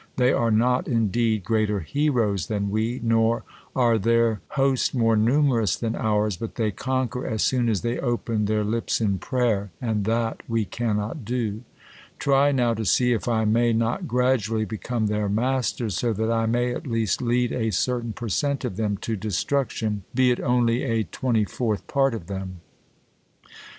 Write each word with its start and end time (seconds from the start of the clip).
They 0.17 0.33
are 0.33 0.49
not, 0.49 0.87
indeed, 0.87 1.43
greater 1.43 1.81
heroes 1.81 2.47
than 2.47 2.71
we, 2.71 2.99
nor 3.03 3.43
are 3.75 3.99
their 3.99 4.41
host 4.57 4.95
more 4.95 5.15
numerous 5.15 5.75
than 5.75 5.95
ours, 5.95 6.35
but 6.37 6.55
they 6.55 6.71
conquer 6.71 7.27
as 7.27 7.43
soon 7.43 7.69
as 7.69 7.81
they 7.81 7.99
open 7.99 8.45
their 8.45 8.63
lips 8.63 8.99
in 8.99 9.19
prayer, 9.19 9.69
and 9.79 10.05
that 10.05 10.41
we 10.47 10.65
cannot 10.65 11.23
do. 11.23 11.61
Try 12.17 12.51
now 12.51 12.73
to 12.73 12.83
see 12.83 13.13
if 13.13 13.27
I 13.27 13.45
may 13.45 13.73
not 13.73 14.07
gradually 14.07 14.65
become 14.65 15.05
their 15.05 15.29
master, 15.29 15.91
so 15.91 16.13
that 16.13 16.31
I 16.31 16.47
may 16.47 16.73
at 16.73 16.87
least 16.87 17.21
lead 17.21 17.51
a 17.51 17.69
certain 17.69 18.11
per 18.13 18.27
cent 18.27 18.65
of 18.65 18.77
them 18.77 18.97
to 19.01 19.15
destruction, 19.15 20.01
be 20.15 20.31
it 20.31 20.39
only 20.39 20.81
a 20.81 21.03
twenty 21.03 21.45
fourth 21.45 21.85
part 21.85 22.15
of 22.15 22.25
them." 22.25 22.61